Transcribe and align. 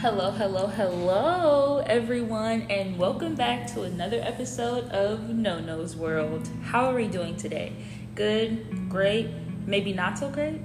Hello, 0.00 0.30
hello, 0.30 0.66
hello, 0.66 1.82
everyone, 1.84 2.62
and 2.70 2.96
welcome 2.98 3.34
back 3.34 3.66
to 3.74 3.82
another 3.82 4.18
episode 4.22 4.84
of 4.84 5.28
No 5.28 5.58
No's 5.60 5.94
World. 5.94 6.48
How 6.62 6.86
are 6.86 6.94
we 6.94 7.06
doing 7.06 7.36
today? 7.36 7.74
Good, 8.14 8.88
great, 8.88 9.28
maybe 9.66 9.92
not 9.92 10.16
so 10.16 10.30
great? 10.30 10.62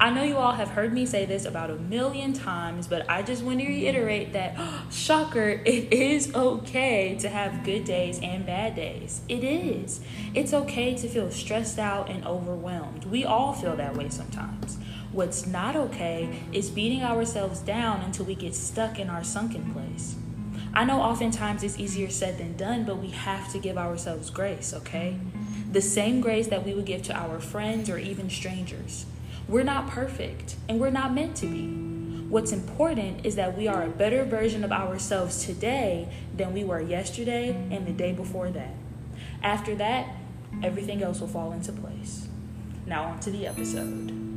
I 0.00 0.08
know 0.08 0.22
you 0.22 0.38
all 0.38 0.52
have 0.52 0.70
heard 0.70 0.94
me 0.94 1.04
say 1.04 1.26
this 1.26 1.44
about 1.44 1.68
a 1.68 1.74
million 1.74 2.32
times, 2.32 2.86
but 2.86 3.04
I 3.10 3.20
just 3.20 3.42
want 3.42 3.60
to 3.60 3.66
reiterate 3.66 4.32
that, 4.32 4.56
shocker, 4.90 5.60
it 5.66 5.92
is 5.92 6.34
okay 6.34 7.14
to 7.20 7.28
have 7.28 7.64
good 7.64 7.84
days 7.84 8.18
and 8.22 8.46
bad 8.46 8.74
days. 8.74 9.20
It 9.28 9.44
is. 9.44 10.00
It's 10.34 10.54
okay 10.54 10.94
to 10.94 11.08
feel 11.08 11.30
stressed 11.30 11.78
out 11.78 12.08
and 12.08 12.24
overwhelmed. 12.26 13.04
We 13.04 13.26
all 13.26 13.52
feel 13.52 13.76
that 13.76 13.98
way 13.98 14.08
sometimes. 14.08 14.78
What's 15.12 15.46
not 15.46 15.74
okay 15.74 16.42
is 16.52 16.68
beating 16.68 17.02
ourselves 17.02 17.60
down 17.60 18.02
until 18.02 18.26
we 18.26 18.34
get 18.34 18.54
stuck 18.54 18.98
in 18.98 19.08
our 19.08 19.24
sunken 19.24 19.72
place. 19.72 20.16
I 20.74 20.84
know 20.84 21.00
oftentimes 21.00 21.62
it's 21.62 21.78
easier 21.78 22.10
said 22.10 22.36
than 22.36 22.56
done, 22.58 22.84
but 22.84 22.98
we 22.98 23.08
have 23.08 23.50
to 23.52 23.58
give 23.58 23.78
ourselves 23.78 24.28
grace, 24.28 24.74
okay? 24.74 25.18
The 25.72 25.80
same 25.80 26.20
grace 26.20 26.48
that 26.48 26.64
we 26.64 26.74
would 26.74 26.84
give 26.84 27.02
to 27.04 27.16
our 27.16 27.40
friends 27.40 27.88
or 27.88 27.96
even 27.96 28.28
strangers. 28.28 29.06
We're 29.48 29.64
not 29.64 29.88
perfect, 29.88 30.56
and 30.68 30.78
we're 30.78 30.90
not 30.90 31.14
meant 31.14 31.36
to 31.36 31.46
be. 31.46 31.66
What's 32.28 32.52
important 32.52 33.24
is 33.24 33.36
that 33.36 33.56
we 33.56 33.66
are 33.66 33.82
a 33.82 33.88
better 33.88 34.24
version 34.24 34.62
of 34.62 34.72
ourselves 34.72 35.46
today 35.46 36.08
than 36.36 36.52
we 36.52 36.64
were 36.64 36.82
yesterday 36.82 37.48
and 37.70 37.86
the 37.86 37.92
day 37.92 38.12
before 38.12 38.50
that. 38.50 38.74
After 39.42 39.74
that, 39.76 40.14
everything 40.62 41.02
else 41.02 41.20
will 41.20 41.28
fall 41.28 41.52
into 41.52 41.72
place. 41.72 42.28
Now, 42.84 43.04
on 43.04 43.20
to 43.20 43.30
the 43.30 43.46
episode. 43.46 44.27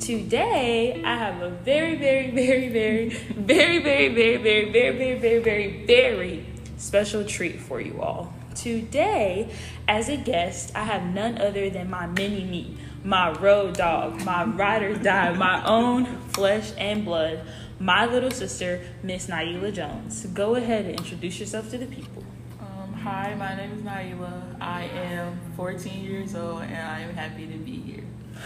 Today, 0.00 1.02
I 1.04 1.16
have 1.16 1.42
a 1.42 1.50
very, 1.50 1.96
very, 1.96 2.30
very, 2.30 2.68
very, 2.68 3.08
very, 3.36 3.78
very, 3.82 4.08
very, 4.08 4.36
very, 4.36 4.70
very, 4.70 4.94
very, 4.94 5.18
very, 5.18 5.38
very, 5.40 5.86
very 5.86 6.46
special 6.76 7.24
treat 7.24 7.58
for 7.60 7.80
you 7.80 8.00
all. 8.00 8.32
Today, 8.54 9.52
as 9.88 10.08
a 10.08 10.16
guest, 10.16 10.70
I 10.76 10.84
have 10.84 11.02
none 11.02 11.38
other 11.38 11.68
than 11.68 11.90
my 11.90 12.06
mini 12.06 12.44
me, 12.44 12.78
my 13.02 13.32
road 13.38 13.76
dog, 13.76 14.22
my 14.24 14.44
ride 14.44 14.82
or 14.82 14.96
die, 14.96 15.32
my 15.32 15.64
own 15.66 16.06
flesh 16.28 16.72
and 16.78 17.04
blood, 17.04 17.40
my 17.80 18.06
little 18.06 18.30
sister, 18.30 18.80
Miss 19.02 19.26
Naila 19.26 19.72
Jones. 19.72 20.26
Go 20.26 20.54
ahead 20.54 20.86
and 20.86 20.98
introduce 20.98 21.40
yourself 21.40 21.70
to 21.70 21.78
the 21.78 21.86
people. 21.86 22.24
Um, 22.60 22.92
hi, 22.94 23.34
my 23.34 23.56
name 23.56 23.72
is 23.72 23.82
Naila. 23.82 24.60
I 24.60 24.84
am 24.84 25.40
14 25.56 26.04
years 26.04 26.34
old 26.36 26.62
and 26.62 26.88
I 26.88 27.00
am 27.00 27.14
happy 27.14 27.46
to 27.46 27.58
be. 27.58 27.87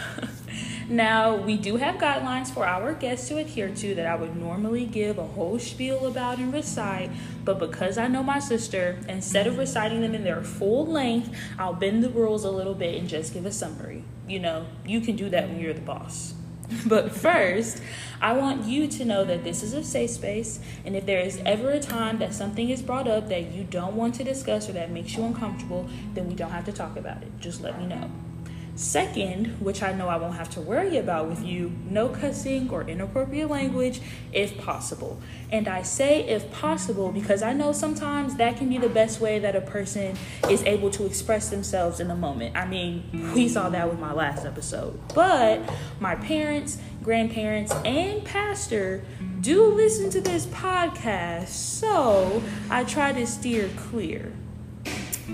now, 0.89 1.35
we 1.35 1.57
do 1.57 1.77
have 1.77 1.95
guidelines 1.95 2.53
for 2.53 2.65
our 2.65 2.93
guests 2.93 3.27
to 3.29 3.37
adhere 3.37 3.69
to 3.69 3.95
that 3.95 4.05
I 4.05 4.15
would 4.15 4.35
normally 4.35 4.85
give 4.85 5.17
a 5.17 5.25
whole 5.25 5.59
spiel 5.59 6.05
about 6.05 6.37
and 6.37 6.53
recite, 6.53 7.11
but 7.43 7.59
because 7.59 7.97
I 7.97 8.07
know 8.07 8.23
my 8.23 8.39
sister, 8.39 8.99
instead 9.07 9.47
of 9.47 9.57
reciting 9.57 10.01
them 10.01 10.15
in 10.15 10.23
their 10.23 10.43
full 10.43 10.85
length, 10.85 11.35
I'll 11.57 11.73
bend 11.73 12.03
the 12.03 12.09
rules 12.09 12.43
a 12.43 12.51
little 12.51 12.75
bit 12.75 12.99
and 12.99 13.07
just 13.07 13.33
give 13.33 13.45
a 13.45 13.51
summary. 13.51 14.03
You 14.27 14.39
know, 14.39 14.65
you 14.85 15.01
can 15.01 15.15
do 15.15 15.29
that 15.29 15.49
when 15.49 15.59
you're 15.59 15.73
the 15.73 15.81
boss. 15.81 16.35
But 16.85 17.11
first, 17.11 17.81
I 18.21 18.33
want 18.33 18.65
you 18.65 18.87
to 18.87 19.05
know 19.05 19.25
that 19.25 19.43
this 19.43 19.63
is 19.63 19.73
a 19.73 19.83
safe 19.83 20.11
space, 20.11 20.59
and 20.85 20.95
if 20.95 21.05
there 21.05 21.19
is 21.19 21.41
ever 21.45 21.71
a 21.71 21.79
time 21.79 22.19
that 22.19 22.33
something 22.33 22.69
is 22.69 22.81
brought 22.81 23.07
up 23.07 23.29
that 23.29 23.51
you 23.51 23.63
don't 23.63 23.95
want 23.95 24.15
to 24.15 24.23
discuss 24.23 24.69
or 24.69 24.73
that 24.73 24.89
makes 24.91 25.15
you 25.15 25.23
uncomfortable, 25.23 25.87
then 26.13 26.27
we 26.27 26.35
don't 26.35 26.51
have 26.51 26.65
to 26.65 26.71
talk 26.71 26.97
about 26.97 27.21
it. 27.21 27.31
Just 27.39 27.61
let 27.61 27.79
me 27.79 27.85
know. 27.85 28.09
Second, 28.75 29.59
which 29.59 29.83
I 29.83 29.93
know 29.93 30.07
I 30.07 30.17
won't 30.17 30.35
have 30.35 30.49
to 30.51 30.61
worry 30.61 30.97
about 30.97 31.29
with 31.29 31.45
you, 31.45 31.71
no 31.87 32.09
cussing 32.09 32.71
or 32.71 32.81
inappropriate 32.81 33.47
language 33.47 34.01
if 34.31 34.57
possible. 34.57 35.21
And 35.51 35.67
I 35.67 35.83
say 35.83 36.27
if 36.27 36.51
possible 36.51 37.11
because 37.11 37.43
I 37.43 37.53
know 37.53 37.71
sometimes 37.71 38.35
that 38.37 38.57
can 38.57 38.69
be 38.69 38.79
the 38.79 38.89
best 38.89 39.21
way 39.21 39.37
that 39.37 39.55
a 39.55 39.61
person 39.61 40.17
is 40.49 40.63
able 40.63 40.89
to 40.91 41.05
express 41.05 41.49
themselves 41.49 41.99
in 41.99 42.07
the 42.07 42.15
moment. 42.15 42.57
I 42.57 42.65
mean, 42.65 43.31
we 43.35 43.47
saw 43.47 43.69
that 43.69 43.89
with 43.89 43.99
my 43.99 44.11
last 44.11 44.43
episode. 44.43 44.99
But 45.13 45.61
my 45.99 46.15
parents, 46.15 46.79
grandparents, 47.03 47.71
and 47.85 48.25
pastor 48.25 49.03
do 49.41 49.65
listen 49.65 50.09
to 50.09 50.21
this 50.21 50.47
podcast, 50.47 51.49
so 51.49 52.41
I 52.71 52.85
try 52.85 53.11
to 53.11 53.27
steer 53.27 53.69
clear. 53.77 54.31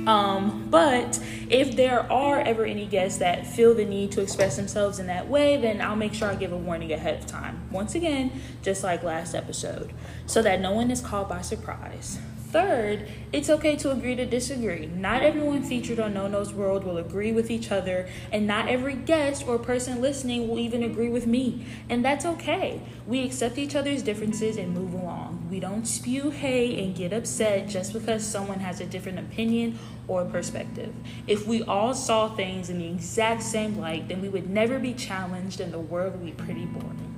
Um, 0.07 0.67
but 0.69 1.19
if 1.49 1.75
there 1.75 2.11
are 2.11 2.39
ever 2.39 2.65
any 2.65 2.85
guests 2.85 3.19
that 3.19 3.45
feel 3.45 3.73
the 3.73 3.85
need 3.85 4.11
to 4.13 4.21
express 4.21 4.55
themselves 4.55 4.99
in 4.99 5.07
that 5.07 5.27
way, 5.27 5.57
then 5.57 5.81
I'll 5.81 5.95
make 5.95 6.13
sure 6.13 6.29
I 6.29 6.35
give 6.35 6.51
a 6.51 6.57
warning 6.57 6.91
ahead 6.91 7.19
of 7.19 7.27
time. 7.27 7.67
Once 7.71 7.95
again, 7.95 8.31
just 8.61 8.83
like 8.83 9.03
last 9.03 9.35
episode, 9.35 9.93
so 10.25 10.41
that 10.41 10.61
no 10.61 10.71
one 10.71 10.91
is 10.91 11.01
caught 11.01 11.29
by 11.29 11.41
surprise. 11.41 12.19
Third, 12.51 13.07
it's 13.31 13.47
okay 13.47 13.75
to 13.75 13.91
agree 13.91 14.15
to 14.15 14.25
disagree. 14.25 14.87
Not 14.87 15.21
everyone 15.21 15.61
featured 15.61 15.99
on 15.99 16.15
No 16.15 16.27
No's 16.27 16.51
World 16.51 16.83
will 16.83 16.97
agree 16.97 17.31
with 17.31 17.51
each 17.51 17.71
other, 17.71 18.09
and 18.31 18.47
not 18.47 18.67
every 18.67 18.95
guest 18.95 19.47
or 19.47 19.59
person 19.59 20.01
listening 20.01 20.47
will 20.47 20.57
even 20.57 20.81
agree 20.81 21.09
with 21.09 21.27
me. 21.27 21.63
And 21.89 22.03
that's 22.03 22.25
okay. 22.25 22.81
We 23.05 23.23
accept 23.23 23.59
each 23.59 23.75
other's 23.75 24.01
differences 24.01 24.57
and 24.57 24.73
move 24.73 24.95
along. 24.95 25.47
We 25.51 25.59
don't 25.59 25.85
spew 25.85 26.31
hate 26.31 26.79
and 26.79 26.95
get 26.95 27.13
upset 27.13 27.69
just 27.69 27.93
because 27.93 28.25
someone 28.25 28.61
has 28.61 28.79
a 28.79 28.85
different 28.87 29.19
opinion 29.19 29.77
or 30.07 30.25
perspective. 30.25 30.91
If 31.27 31.45
we 31.45 31.61
all 31.61 31.93
saw 31.93 32.35
things 32.35 32.71
in 32.71 32.79
the 32.79 32.87
exact 32.87 33.43
same 33.43 33.77
light, 33.77 34.07
then 34.07 34.23
we 34.23 34.29
would 34.29 34.49
never 34.49 34.79
be 34.79 34.95
challenged 34.95 35.59
and 35.59 35.71
the 35.71 35.77
world 35.77 36.13
would 36.13 36.25
be 36.25 36.31
pretty 36.31 36.65
boring. 36.65 37.08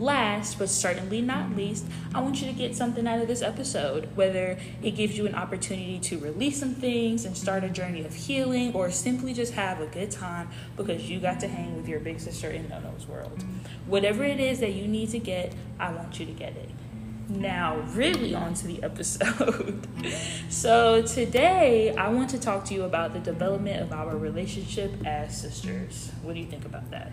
Last, 0.00 0.58
but 0.58 0.70
certainly 0.70 1.20
not 1.20 1.54
least, 1.54 1.84
I 2.14 2.20
want 2.20 2.40
you 2.40 2.46
to 2.46 2.54
get 2.54 2.74
something 2.74 3.06
out 3.06 3.20
of 3.20 3.28
this 3.28 3.42
episode, 3.42 4.08
whether 4.16 4.58
it 4.82 4.92
gives 4.92 5.18
you 5.18 5.26
an 5.26 5.34
opportunity 5.34 5.98
to 5.98 6.18
release 6.18 6.58
some 6.58 6.74
things 6.74 7.26
and 7.26 7.36
start 7.36 7.64
a 7.64 7.68
journey 7.68 8.02
of 8.06 8.14
healing, 8.14 8.72
or 8.72 8.90
simply 8.90 9.34
just 9.34 9.52
have 9.52 9.78
a 9.78 9.86
good 9.86 10.10
time 10.10 10.48
because 10.74 11.10
you 11.10 11.20
got 11.20 11.38
to 11.40 11.48
hang 11.48 11.76
with 11.76 11.86
your 11.86 12.00
big 12.00 12.18
sister 12.18 12.48
in 12.48 12.66
Nono's 12.70 13.06
world. 13.06 13.44
Whatever 13.84 14.24
it 14.24 14.40
is 14.40 14.60
that 14.60 14.72
you 14.72 14.88
need 14.88 15.10
to 15.10 15.18
get, 15.18 15.54
I 15.78 15.92
want 15.92 16.18
you 16.18 16.24
to 16.24 16.32
get 16.32 16.56
it. 16.56 16.70
Now, 17.28 17.80
really, 17.90 18.34
on 18.34 18.54
to 18.54 18.66
the 18.66 18.82
episode. 18.82 19.86
so, 20.48 21.02
today 21.02 21.94
I 21.94 22.08
want 22.08 22.30
to 22.30 22.40
talk 22.40 22.64
to 22.66 22.74
you 22.74 22.84
about 22.84 23.12
the 23.12 23.20
development 23.20 23.82
of 23.82 23.92
our 23.92 24.16
relationship 24.16 24.94
as 25.04 25.38
sisters. 25.38 26.10
What 26.22 26.32
do 26.34 26.40
you 26.40 26.46
think 26.46 26.64
about 26.64 26.90
that? 26.90 27.12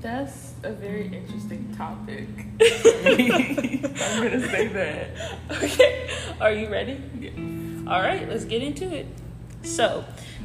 That's 0.00 0.54
a 0.62 0.72
very 0.72 1.06
interesting 1.06 1.74
topic. 1.76 2.26
I'm 2.60 4.22
gonna 4.22 4.48
say 4.48 4.68
that. 4.68 5.08
Okay. 5.50 6.08
Are 6.40 6.52
you 6.52 6.68
ready? 6.68 7.00
Yeah. 7.18 7.30
All 7.90 8.00
right, 8.00 8.26
let's 8.28 8.44
get 8.44 8.62
into 8.62 8.90
it. 8.90 9.06
So, 9.62 10.04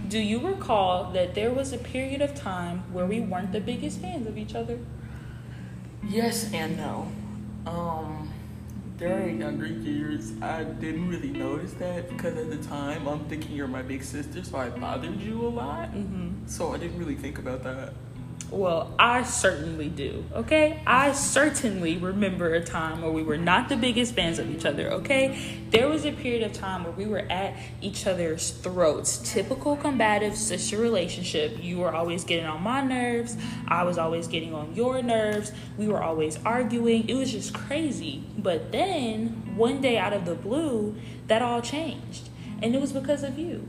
do 0.10 0.20
you 0.20 0.46
recall 0.46 1.12
that 1.12 1.36
there 1.36 1.52
was 1.52 1.72
a 1.72 1.78
period 1.78 2.22
of 2.22 2.36
time 2.36 2.84
where 2.92 3.06
we 3.06 3.22
weren't 3.22 3.54
the 3.54 3.62
biggest 3.62 4.02
fans 4.02 4.28
of 4.28 4.38
each 4.38 4.56
other? 4.56 4.78
Yes 6.04 6.52
and 6.54 6.76
no. 6.76 7.12
Um, 7.66 8.32
during 8.98 9.40
younger 9.40 9.68
years, 9.68 10.34
I 10.42 10.64
didn't 10.64 11.10
really 11.10 11.32
notice 11.32 11.74
that 11.74 12.10
because 12.10 12.38
at 12.38 12.50
the 12.50 12.68
time 12.68 13.08
I'm 13.08 13.26
thinking 13.26 13.56
you're 13.56 13.68
my 13.68 13.82
big 13.82 14.04
sister, 14.04 14.44
so 14.44 14.58
I 14.58 14.70
bothered 14.70 15.22
you 15.22 15.46
a 15.46 15.50
lot. 15.50 15.94
Mm-hmm. 15.94 16.48
So 16.48 16.74
I 16.74 16.78
didn't 16.78 17.00
really 17.00 17.16
think 17.16 17.40
about 17.40 17.64
that. 17.64 17.94
Well, 18.52 18.94
I 19.00 19.24
certainly 19.24 19.90
do, 19.90 20.24
okay? 20.32 20.82
I 20.86 21.14
certainly 21.14 21.98
remember 21.98 22.54
a 22.54 22.64
time 22.64 23.02
where 23.02 23.12
we 23.12 23.24
were 23.24 23.38
not 23.38 23.70
the 23.70 23.76
biggest 23.76 24.14
fans 24.14 24.38
of 24.38 24.50
each 24.52 24.66
other, 24.66 24.92
okay? 24.92 25.60
There 25.72 25.90
was 25.90 26.06
a 26.06 26.12
period 26.12 26.44
of 26.44 26.54
time 26.54 26.84
where 26.84 26.94
we 26.94 27.08
were 27.08 27.26
at 27.30 27.56
each 27.82 28.06
other's 28.06 28.52
throats. 28.52 29.18
Typical 29.34 29.76
combative 29.76 30.38
sister 30.38 30.78
relationship. 30.78 31.62
You 31.62 31.80
were 31.80 31.94
always 31.94 32.24
getting 32.24 32.46
on 32.46 32.62
my 32.62 32.82
nerves, 32.82 33.36
I 33.68 33.84
was 33.84 33.98
always 33.98 34.28
getting 34.28 34.54
on 34.54 34.76
your 34.76 35.02
nerves. 35.02 35.52
We 35.78 35.88
were 35.88 36.04
always 36.04 36.38
arguing. 36.46 37.10
It 37.10 37.16
was 37.16 37.32
just 37.32 37.54
crazy. 37.54 38.24
But 38.38 38.72
then, 38.72 39.56
one 39.56 39.82
day 39.82 39.98
out 39.98 40.14
of 40.14 40.26
the 40.26 40.36
blue, 40.36 40.96
that 41.28 41.42
all 41.42 41.62
changed. 41.62 42.30
And 42.62 42.76
it 42.76 42.80
was 42.80 42.94
because 42.94 43.24
of 43.24 43.40
you. 43.40 43.68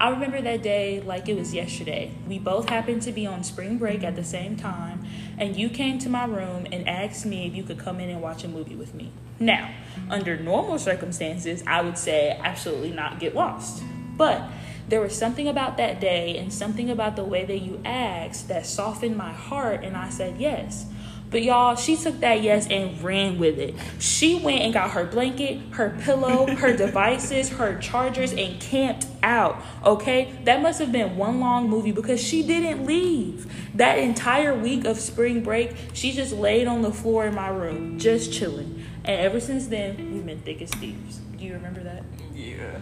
I 0.00 0.10
remember 0.10 0.40
that 0.40 0.62
day 0.62 1.00
like 1.00 1.28
it 1.28 1.36
was 1.36 1.52
yesterday. 1.52 2.12
We 2.28 2.38
both 2.38 2.68
happened 2.68 3.02
to 3.02 3.12
be 3.12 3.26
on 3.26 3.42
spring 3.42 3.78
break 3.78 4.04
at 4.04 4.14
the 4.14 4.22
same 4.22 4.56
time, 4.56 5.04
and 5.36 5.56
you 5.56 5.68
came 5.68 5.98
to 5.98 6.08
my 6.08 6.24
room 6.24 6.68
and 6.70 6.88
asked 6.88 7.26
me 7.26 7.48
if 7.48 7.54
you 7.56 7.64
could 7.64 7.78
come 7.78 7.98
in 7.98 8.08
and 8.08 8.22
watch 8.22 8.44
a 8.44 8.48
movie 8.48 8.76
with 8.76 8.94
me. 8.94 9.10
Now, 9.40 9.72
under 10.08 10.38
normal 10.38 10.78
circumstances, 10.78 11.64
I 11.66 11.82
would 11.82 11.98
say 11.98 12.38
absolutely 12.42 12.92
not 12.92 13.18
get 13.18 13.34
lost. 13.34 13.82
But 14.16 14.42
there 14.88 15.00
was 15.00 15.16
something 15.16 15.48
about 15.48 15.76
that 15.78 16.00
day 16.00 16.38
and 16.38 16.52
something 16.52 16.90
about 16.90 17.16
the 17.16 17.24
way 17.24 17.44
that 17.44 17.58
you 17.58 17.80
asked 17.84 18.46
that 18.48 18.66
softened 18.66 19.16
my 19.16 19.32
heart, 19.32 19.82
and 19.82 19.96
I 19.96 20.10
said 20.10 20.38
yes. 20.38 20.86
But 21.30 21.42
y'all, 21.42 21.76
she 21.76 21.96
took 21.96 22.20
that 22.20 22.42
yes 22.42 22.66
and 22.68 23.00
ran 23.02 23.38
with 23.38 23.58
it. 23.58 23.74
She 23.98 24.36
went 24.36 24.60
and 24.62 24.72
got 24.72 24.92
her 24.92 25.04
blanket, 25.04 25.60
her 25.72 25.96
pillow, 26.00 26.46
her 26.46 26.74
devices, 26.74 27.50
her 27.50 27.78
chargers, 27.78 28.32
and 28.32 28.58
camped 28.60 29.06
out. 29.22 29.62
Okay? 29.84 30.32
That 30.44 30.62
must 30.62 30.78
have 30.78 30.90
been 30.90 31.16
one 31.16 31.40
long 31.40 31.68
movie 31.68 31.92
because 31.92 32.22
she 32.22 32.42
didn't 32.42 32.86
leave. 32.86 33.52
That 33.74 33.98
entire 33.98 34.54
week 34.54 34.84
of 34.84 34.98
spring 34.98 35.42
break, 35.42 35.76
she 35.92 36.12
just 36.12 36.32
laid 36.32 36.66
on 36.66 36.82
the 36.82 36.92
floor 36.92 37.26
in 37.26 37.34
my 37.34 37.48
room, 37.48 37.98
just 37.98 38.32
chilling. 38.32 38.84
And 39.04 39.20
ever 39.20 39.40
since 39.40 39.66
then, 39.66 40.12
we've 40.12 40.24
been 40.24 40.40
thick 40.40 40.62
as 40.62 40.70
thieves. 40.70 41.18
Do 41.36 41.44
you 41.44 41.52
remember 41.54 41.82
that? 41.82 42.02
Yeah. 42.34 42.78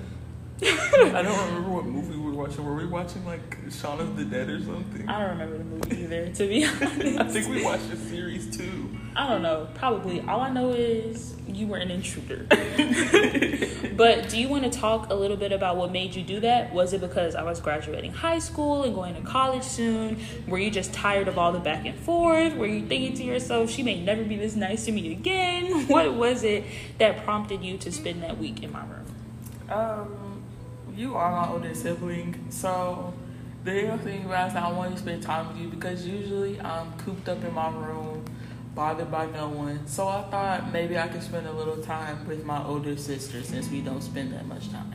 I 0.63 1.23
don't 1.23 1.47
remember 1.49 1.71
what 1.71 1.85
movie 1.85 2.17
we 2.17 2.31
were 2.31 2.33
watching. 2.33 2.65
Were 2.65 2.75
we 2.75 2.87
watching 2.87 3.25
like 3.27 3.57
Shaun 3.71 4.01
of 4.01 4.17
the 4.17 4.25
Dead 4.25 4.49
or 4.49 4.61
something? 4.61 5.09
I 5.09 5.21
don't 5.21 5.39
remember 5.39 5.59
the 5.59 5.65
movie 5.65 6.03
either, 6.05 6.29
to 6.31 6.49
be 6.49 6.65
honest. 6.83 7.21
I 7.21 7.25
think 7.29 7.49
we 7.49 7.63
watched 7.63 7.93
a 7.93 7.97
series 7.97 8.57
too. 8.57 8.91
I 9.15 9.29
don't 9.29 9.43
know. 9.43 9.69
Probably. 9.75 10.21
All 10.23 10.41
I 10.41 10.51
know 10.51 10.71
is 10.71 11.35
you 11.47 11.67
were 11.67 11.79
an 11.79 11.91
intruder. 11.91 12.47
but 13.97 14.29
do 14.29 14.39
you 14.39 14.49
want 14.49 14.65
to 14.65 14.71
talk 14.71 15.11
a 15.11 15.15
little 15.15 15.37
bit 15.37 15.53
about 15.53 15.77
what 15.77 15.91
made 15.93 16.15
you 16.15 16.23
do 16.23 16.41
that? 16.41 16.73
Was 16.73 16.93
it 16.93 17.01
because 17.01 17.35
I 17.35 17.43
was 17.43 17.61
graduating 17.61 18.13
high 18.13 18.39
school 18.39 18.83
and 18.83 18.95
going 18.95 19.15
to 19.15 19.23
college 19.23 19.63
soon? 19.63 20.19
Were 20.47 20.59
you 20.59 20.71
just 20.71 20.93
tired 20.93 21.29
of 21.29 21.39
all 21.39 21.53
the 21.53 21.59
back 21.61 21.87
and 21.87 21.99
forth? 21.99 22.55
Were 22.57 22.67
you 22.67 22.87
thinking 22.87 23.15
to 23.15 23.25
yourself, 23.25 23.71
she 23.71 23.83
may 23.83 24.03
never 24.03 24.23
be 24.23 24.37
this 24.37 24.55
nice 24.57 24.85
to 24.87 24.93
me 24.93 25.13
again? 25.13 25.87
What 25.97 26.15
was 26.15 26.43
it 26.43 26.65
that 26.99 27.25
prompted 27.25 27.63
you 27.63 27.79
to 27.79 27.93
spend 27.93 28.23
that 28.23 28.39
week 28.39 28.63
in 28.63 28.73
my 28.73 28.83
room? 28.83 29.07
Um 29.71 30.26
you 30.97 31.15
are 31.15 31.31
my 31.31 31.53
older 31.53 31.75
sibling, 31.75 32.47
so 32.49 33.13
the 33.65 33.73
real 33.73 33.99
thing 33.99 34.25
about 34.25 34.51
is 34.51 34.57
I 34.57 34.71
want 34.73 34.93
to 34.95 34.99
spend 34.99 35.23
time 35.23 35.49
with 35.49 35.59
you 35.59 35.69
because 35.69 36.07
usually 36.07 36.59
I'm 36.61 36.97
cooped 36.99 37.29
up 37.29 37.45
in 37.45 37.53
my 37.53 37.71
room, 37.71 38.25
bothered 38.75 39.11
by 39.11 39.27
no 39.27 39.49
one. 39.49 39.87
So 39.87 40.09
I 40.09 40.23
thought 40.23 40.73
maybe 40.73 40.99
I 40.99 41.09
could 41.09 41.23
spend 41.23 41.47
a 41.47 41.53
little 41.53 41.79
time 41.79 42.27
with 42.27 42.45
my 42.45 42.65
older 42.65 42.97
sister 42.97 43.43
since 43.43 43.69
we 43.69 43.83
don't 43.83 44.03
spend 44.03 44.33
that 44.33 44.47
much 44.47 44.71
time. 44.71 44.93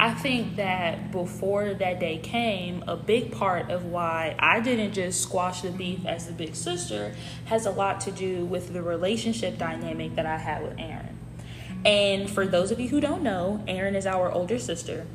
I 0.00 0.14
think 0.14 0.56
that 0.56 1.12
before 1.12 1.74
that 1.74 2.00
day 2.00 2.16
came, 2.16 2.82
a 2.88 2.96
big 2.96 3.32
part 3.32 3.70
of 3.70 3.84
why 3.84 4.34
I 4.38 4.60
didn't 4.60 4.94
just 4.94 5.20
squash 5.20 5.60
the 5.60 5.70
beef 5.70 6.06
as 6.06 6.26
the 6.26 6.32
big 6.32 6.56
sister 6.56 7.14
has 7.44 7.66
a 7.66 7.70
lot 7.70 8.00
to 8.02 8.10
do 8.10 8.46
with 8.46 8.72
the 8.72 8.82
relationship 8.82 9.58
dynamic 9.58 10.14
that 10.16 10.24
I 10.24 10.38
had 10.38 10.62
with 10.62 10.78
Erin. 10.78 11.09
And 11.84 12.28
for 12.28 12.46
those 12.46 12.70
of 12.70 12.78
you 12.78 12.88
who 12.88 13.00
don't 13.00 13.22
know, 13.22 13.64
Erin 13.66 13.94
is 13.94 14.06
our 14.06 14.30
older 14.30 14.58
sister, 14.58 15.06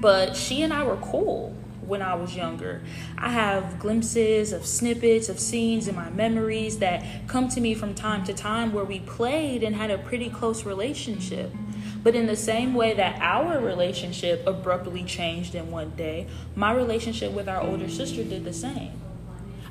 but 0.00 0.36
she 0.36 0.62
and 0.62 0.72
I 0.72 0.84
were 0.84 0.96
cool 0.96 1.54
when 1.86 2.00
I 2.00 2.14
was 2.14 2.34
younger. 2.34 2.80
I 3.18 3.30
have 3.30 3.78
glimpses 3.78 4.52
of 4.52 4.64
snippets 4.64 5.28
of 5.28 5.38
scenes 5.38 5.88
in 5.88 5.94
my 5.94 6.08
memories 6.10 6.78
that 6.78 7.04
come 7.26 7.48
to 7.50 7.60
me 7.60 7.74
from 7.74 7.94
time 7.94 8.24
to 8.24 8.32
time 8.32 8.72
where 8.72 8.84
we 8.84 9.00
played 9.00 9.62
and 9.62 9.76
had 9.76 9.90
a 9.90 9.98
pretty 9.98 10.30
close 10.30 10.64
relationship. 10.64 11.52
But 12.02 12.14
in 12.14 12.26
the 12.26 12.36
same 12.36 12.74
way 12.74 12.94
that 12.94 13.20
our 13.20 13.60
relationship 13.60 14.46
abruptly 14.46 15.04
changed 15.04 15.54
in 15.54 15.70
one 15.70 15.90
day, 15.90 16.26
my 16.56 16.72
relationship 16.72 17.32
with 17.32 17.48
our 17.48 17.60
older 17.60 17.88
sister 17.88 18.24
did 18.24 18.44
the 18.44 18.52
same. 18.54 19.01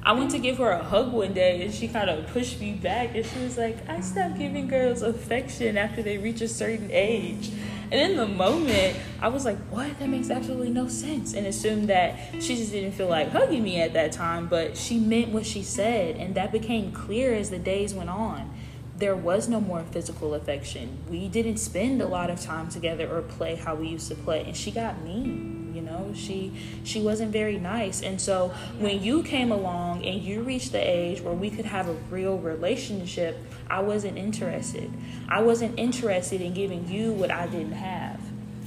I 0.03 0.13
went 0.13 0.31
to 0.31 0.39
give 0.39 0.57
her 0.57 0.71
a 0.71 0.83
hug 0.83 1.11
one 1.13 1.33
day 1.33 1.61
and 1.63 1.71
she 1.71 1.87
kind 1.87 2.09
of 2.09 2.25
pushed 2.27 2.59
me 2.59 2.71
back 2.73 3.13
and 3.13 3.23
she 3.23 3.39
was 3.39 3.55
like, 3.55 3.87
I 3.87 4.01
stopped 4.01 4.39
giving 4.39 4.67
girls 4.67 5.03
affection 5.03 5.77
after 5.77 6.01
they 6.01 6.17
reach 6.17 6.41
a 6.41 6.47
certain 6.47 6.89
age. 6.91 7.51
And 7.91 8.11
in 8.11 8.17
the 8.17 8.25
moment, 8.25 8.97
I 9.21 9.27
was 9.27 9.45
like, 9.45 9.59
what? 9.69 9.99
That 9.99 10.09
makes 10.09 10.31
absolutely 10.31 10.71
no 10.71 10.87
sense. 10.87 11.33
And 11.33 11.45
assumed 11.45 11.87
that 11.89 12.17
she 12.41 12.55
just 12.55 12.71
didn't 12.71 12.93
feel 12.93 13.09
like 13.09 13.29
hugging 13.29 13.61
me 13.61 13.79
at 13.79 13.93
that 13.93 14.11
time, 14.11 14.47
but 14.47 14.75
she 14.75 14.97
meant 14.97 15.29
what 15.29 15.45
she 15.45 15.61
said. 15.61 16.15
And 16.15 16.33
that 16.33 16.51
became 16.51 16.91
clear 16.93 17.35
as 17.35 17.51
the 17.51 17.59
days 17.59 17.93
went 17.93 18.09
on. 18.09 18.51
There 18.97 19.15
was 19.15 19.47
no 19.47 19.61
more 19.61 19.81
physical 19.83 20.33
affection. 20.33 20.97
We 21.09 21.27
didn't 21.27 21.57
spend 21.57 22.01
a 22.01 22.07
lot 22.07 22.31
of 22.31 22.41
time 22.41 22.69
together 22.69 23.07
or 23.07 23.21
play 23.21 23.55
how 23.55 23.75
we 23.75 23.89
used 23.89 24.07
to 24.07 24.15
play. 24.15 24.45
And 24.45 24.57
she 24.57 24.71
got 24.71 25.03
mean 25.03 25.60
you 25.73 25.81
know? 25.81 26.11
She 26.15 26.51
she 26.83 27.01
wasn't 27.01 27.31
very 27.31 27.57
nice. 27.57 28.01
And 28.01 28.19
so 28.19 28.53
when 28.79 29.01
you 29.01 29.23
came 29.23 29.51
along 29.51 30.05
and 30.05 30.21
you 30.21 30.41
reached 30.41 30.71
the 30.71 30.79
age 30.79 31.21
where 31.21 31.33
we 31.33 31.49
could 31.49 31.65
have 31.65 31.87
a 31.87 31.93
real 32.09 32.37
relationship 32.37 33.37
i 33.71 33.79
wasn't 33.79 34.17
interested. 34.17 34.91
I 35.29 35.41
wasn't 35.41 35.79
interested 35.79 36.41
in 36.41 36.53
giving 36.53 36.87
you 36.89 37.13
what 37.13 37.31
i 37.31 37.47
didn't 37.47 37.73
have. 37.73 38.19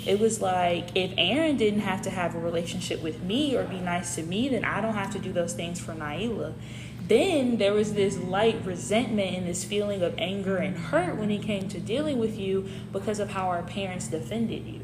It 0.06 0.18
was 0.18 0.40
like 0.40 0.88
if 0.94 1.12
Erin 1.16 1.56
didn't 1.56 1.80
have 1.80 2.02
to 2.02 2.10
have 2.10 2.34
a 2.34 2.38
relationship 2.38 3.02
with 3.02 3.22
me 3.22 3.56
or 3.56 3.64
be 3.64 3.80
nice 3.80 4.14
to 4.16 4.22
me 4.22 4.48
then 4.48 4.64
i 4.64 4.80
don't 4.80 4.94
have 4.94 5.12
to 5.12 5.18
do 5.18 5.32
those 5.32 5.52
things 5.52 5.78
for 5.78 5.92
naila. 5.92 6.54
Then 7.06 7.58
there 7.58 7.74
was 7.74 7.92
this 7.92 8.16
light 8.16 8.64
resentment 8.64 9.36
and 9.36 9.46
this 9.46 9.62
feeling 9.62 10.00
of 10.02 10.14
anger 10.16 10.56
and 10.56 10.74
hurt 10.74 11.16
when 11.16 11.30
it 11.30 11.42
came 11.42 11.68
to 11.68 11.78
dealing 11.78 12.18
with 12.18 12.38
you 12.38 12.66
because 12.92 13.18
of 13.18 13.30
how 13.30 13.48
our 13.48 13.62
parents 13.62 14.08
defended 14.08 14.66
you 14.66 14.80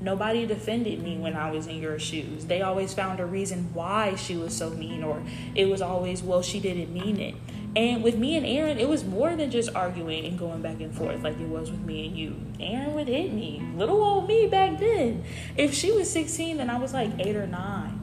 Nobody 0.00 0.46
defended 0.46 1.02
me 1.02 1.16
when 1.16 1.34
I 1.34 1.50
was 1.50 1.66
in 1.66 1.80
your 1.80 1.98
shoes. 1.98 2.46
They 2.46 2.62
always 2.62 2.92
found 2.92 3.20
a 3.20 3.26
reason 3.26 3.70
why 3.72 4.16
she 4.16 4.36
was 4.36 4.54
so 4.56 4.70
mean, 4.70 5.02
or 5.02 5.22
it 5.54 5.66
was 5.66 5.80
always, 5.80 6.22
well, 6.22 6.42
she 6.42 6.60
didn't 6.60 6.92
mean 6.92 7.18
it. 7.18 7.34
And 7.76 8.04
with 8.04 8.16
me 8.16 8.36
and 8.36 8.46
Erin, 8.46 8.78
it 8.78 8.88
was 8.88 9.04
more 9.04 9.34
than 9.34 9.50
just 9.50 9.74
arguing 9.74 10.24
and 10.26 10.38
going 10.38 10.62
back 10.62 10.80
and 10.80 10.94
forth 10.94 11.22
like 11.22 11.40
it 11.40 11.48
was 11.48 11.70
with 11.70 11.80
me 11.80 12.06
and 12.06 12.16
you. 12.16 12.36
Erin 12.60 12.94
would 12.94 13.08
hit 13.08 13.32
me, 13.32 13.62
little 13.76 14.02
old 14.02 14.28
me 14.28 14.46
back 14.46 14.78
then. 14.78 15.24
If 15.56 15.74
she 15.74 15.90
was 15.90 16.10
16, 16.10 16.58
then 16.58 16.70
I 16.70 16.78
was 16.78 16.92
like 16.92 17.10
eight 17.18 17.34
or 17.34 17.46
nine 17.46 17.93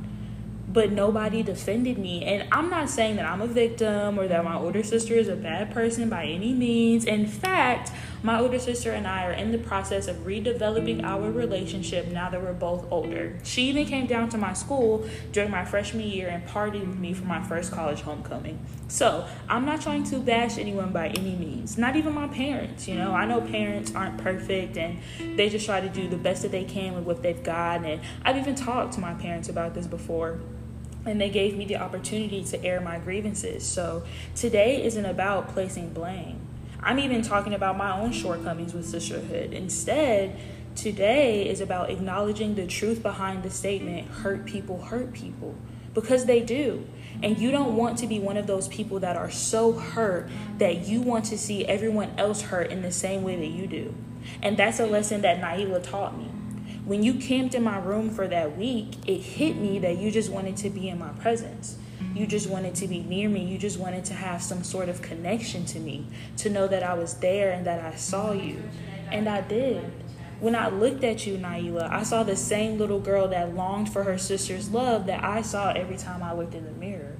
but 0.73 0.91
nobody 0.91 1.43
defended 1.43 1.97
me. 1.97 2.23
And 2.23 2.47
I'm 2.51 2.69
not 2.69 2.89
saying 2.89 3.17
that 3.17 3.25
I'm 3.25 3.41
a 3.41 3.47
victim 3.47 4.19
or 4.19 4.27
that 4.27 4.43
my 4.43 4.55
older 4.55 4.83
sister 4.83 5.13
is 5.15 5.27
a 5.27 5.35
bad 5.35 5.71
person 5.71 6.09
by 6.09 6.25
any 6.25 6.53
means. 6.53 7.05
In 7.05 7.27
fact, 7.27 7.91
my 8.23 8.39
older 8.39 8.59
sister 8.59 8.91
and 8.91 9.07
I 9.07 9.25
are 9.25 9.31
in 9.31 9.51
the 9.51 9.57
process 9.57 10.07
of 10.07 10.17
redeveloping 10.17 11.03
our 11.03 11.31
relationship 11.31 12.07
now 12.07 12.29
that 12.29 12.41
we're 12.41 12.53
both 12.53 12.85
older. 12.91 13.37
She 13.43 13.63
even 13.63 13.85
came 13.85 14.05
down 14.05 14.29
to 14.29 14.37
my 14.37 14.53
school 14.53 15.09
during 15.31 15.49
my 15.49 15.65
freshman 15.65 16.07
year 16.07 16.29
and 16.29 16.47
partied 16.47 16.87
with 16.87 16.99
me 16.99 17.13
for 17.13 17.25
my 17.25 17.41
first 17.41 17.71
college 17.71 18.01
homecoming. 18.01 18.59
So 18.87 19.27
I'm 19.49 19.65
not 19.65 19.81
trying 19.81 20.03
to 20.05 20.19
bash 20.19 20.57
anyone 20.57 20.91
by 20.91 21.07
any 21.07 21.35
means, 21.35 21.77
not 21.77 21.95
even 21.95 22.13
my 22.13 22.27
parents. 22.27 22.87
You 22.87 22.95
know, 22.95 23.13
I 23.13 23.25
know 23.25 23.41
parents 23.41 23.95
aren't 23.95 24.19
perfect 24.19 24.77
and 24.77 24.99
they 25.35 25.49
just 25.49 25.65
try 25.65 25.81
to 25.81 25.89
do 25.89 26.07
the 26.07 26.17
best 26.17 26.43
that 26.43 26.51
they 26.51 26.63
can 26.63 26.93
with 26.93 27.05
what 27.05 27.23
they've 27.23 27.41
got. 27.41 27.83
And 27.83 28.01
I've 28.23 28.37
even 28.37 28.53
talked 28.53 28.93
to 28.93 28.99
my 28.99 29.15
parents 29.15 29.49
about 29.49 29.73
this 29.73 29.87
before 29.87 30.39
and 31.05 31.19
they 31.19 31.29
gave 31.29 31.57
me 31.57 31.65
the 31.65 31.77
opportunity 31.77 32.43
to 32.43 32.63
air 32.63 32.79
my 32.79 32.99
grievances. 32.99 33.65
So 33.65 34.03
today 34.35 34.83
isn't 34.83 35.05
about 35.05 35.49
placing 35.49 35.93
blame. 35.93 36.39
I'm 36.83 36.99
even 36.99 37.21
talking 37.21 37.53
about 37.53 37.77
my 37.77 37.99
own 37.99 38.11
shortcomings 38.11 38.73
with 38.73 38.85
sisterhood. 38.85 39.53
Instead, 39.53 40.35
today 40.75 41.47
is 41.47 41.61
about 41.61 41.89
acknowledging 41.89 42.55
the 42.55 42.65
truth 42.65 43.03
behind 43.03 43.43
the 43.43 43.49
statement 43.49 44.07
hurt 44.07 44.45
people 44.45 44.81
hurt 44.81 45.13
people 45.13 45.55
because 45.93 46.25
they 46.25 46.41
do. 46.41 46.87
And 47.21 47.37
you 47.37 47.51
don't 47.51 47.75
want 47.75 47.99
to 47.99 48.07
be 48.07 48.19
one 48.19 48.37
of 48.37 48.47
those 48.47 48.67
people 48.67 48.99
that 48.99 49.15
are 49.15 49.29
so 49.29 49.73
hurt 49.73 50.29
that 50.57 50.87
you 50.87 51.01
want 51.01 51.25
to 51.25 51.37
see 51.37 51.65
everyone 51.65 52.13
else 52.17 52.41
hurt 52.41 52.71
in 52.71 52.81
the 52.81 52.91
same 52.91 53.23
way 53.23 53.35
that 53.35 53.47
you 53.47 53.67
do. 53.67 53.93
And 54.41 54.57
that's 54.57 54.79
a 54.79 54.85
lesson 54.85 55.21
that 55.21 55.41
Naila 55.41 55.83
taught 55.83 56.17
me 56.17 56.30
when 56.91 57.03
you 57.03 57.13
camped 57.13 57.55
in 57.55 57.63
my 57.63 57.79
room 57.79 58.09
for 58.09 58.27
that 58.27 58.57
week, 58.57 58.97
it 59.07 59.21
hit 59.21 59.55
me 59.55 59.79
that 59.79 59.97
you 59.97 60.11
just 60.11 60.29
wanted 60.29 60.57
to 60.57 60.69
be 60.69 60.89
in 60.89 60.99
my 60.99 61.07
presence. 61.21 61.77
You 62.13 62.27
just 62.27 62.49
wanted 62.49 62.75
to 62.75 62.87
be 62.89 62.99
near 62.99 63.29
me. 63.29 63.45
You 63.45 63.57
just 63.57 63.79
wanted 63.79 64.03
to 64.03 64.13
have 64.13 64.43
some 64.43 64.61
sort 64.61 64.89
of 64.89 65.01
connection 65.01 65.63
to 65.67 65.79
me, 65.79 66.05
to 66.35 66.49
know 66.49 66.67
that 66.67 66.83
I 66.83 66.95
was 66.95 67.13
there 67.19 67.51
and 67.51 67.65
that 67.65 67.79
I 67.79 67.95
saw 67.95 68.33
you. 68.33 68.61
And 69.09 69.29
I 69.29 69.39
did. 69.39 69.89
When 70.41 70.53
I 70.53 70.67
looked 70.67 71.05
at 71.05 71.25
you, 71.25 71.37
Naila, 71.37 71.89
I 71.89 72.03
saw 72.03 72.23
the 72.23 72.35
same 72.35 72.77
little 72.77 72.99
girl 72.99 73.29
that 73.29 73.55
longed 73.55 73.93
for 73.93 74.03
her 74.03 74.17
sister's 74.17 74.71
love 74.71 75.05
that 75.05 75.23
I 75.23 75.43
saw 75.43 75.71
every 75.71 75.95
time 75.95 76.21
I 76.21 76.33
looked 76.33 76.55
in 76.55 76.65
the 76.65 76.71
mirror. 76.71 77.15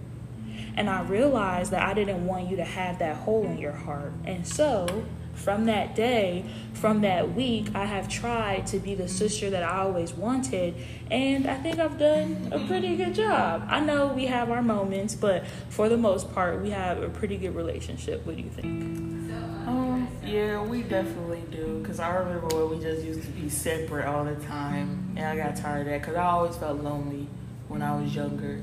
And 0.76 0.90
I 0.90 1.02
realized 1.04 1.72
that 1.72 1.82
I 1.82 1.94
didn't 1.94 2.26
want 2.26 2.50
you 2.50 2.56
to 2.58 2.64
have 2.64 3.00
that 3.00 3.18
hole 3.18 3.46
in 3.46 3.58
your 3.58 3.74
heart. 3.74 4.14
And 4.26 4.48
so 4.48 5.04
from 5.34 5.66
that 5.66 5.96
day, 5.96 6.46
from 6.74 7.02
that 7.02 7.34
week, 7.34 7.70
I 7.74 7.86
have 7.86 8.08
tried 8.08 8.68
to 8.68 8.80
be 8.80 8.96
the 8.96 9.08
sister 9.08 9.50
that 9.50 9.64
I 9.64 9.80
always 9.80 10.14
wanted, 10.14 10.76
and 11.10 11.48
I 11.48 11.56
think 11.56 11.80
I've 11.80 11.98
done 11.98 12.50
a 12.52 12.60
pretty 12.68 12.96
good 12.96 13.16
job. 13.16 13.66
I 13.68 13.80
know 13.80 14.08
we 14.08 14.26
have 14.28 14.52
our 14.52 14.62
moments, 14.62 15.16
but 15.16 15.46
for 15.70 15.90
the 15.90 15.98
most 15.98 16.34
part, 16.34 16.62
we 16.62 16.70
have 16.72 17.02
a 17.02 17.10
pretty 17.10 17.38
good 17.38 17.56
relationship. 17.56 18.26
What 18.26 18.38
do 18.38 18.44
you 18.44 18.50
think? 18.50 18.68
Um, 19.68 20.08
yeah, 20.24 20.62
we 20.62 20.84
definitely 20.84 21.44
do. 21.50 21.80
Because 21.82 22.00
I 22.00 22.14
remember 22.16 22.48
when 22.56 22.78
we 22.78 22.84
just 22.84 23.04
used 23.04 23.24
to 23.24 23.32
be 23.32 23.50
separate 23.50 24.06
all 24.06 24.24
the 24.26 24.36
time, 24.36 25.14
and 25.16 25.26
I 25.26 25.36
got 25.36 25.56
tired 25.56 25.82
of 25.82 25.94
that 25.94 26.02
because 26.02 26.16
I 26.16 26.26
always 26.26 26.56
felt 26.56 26.82
lonely 26.82 27.28
when 27.68 27.82
I 27.82 27.96
was 27.96 28.14
younger 28.14 28.62